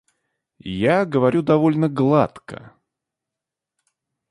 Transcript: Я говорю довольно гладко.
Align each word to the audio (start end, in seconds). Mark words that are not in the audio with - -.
Я 0.67 1.05
говорю 1.05 1.43
довольно 1.43 1.87
гладко. 1.87 2.73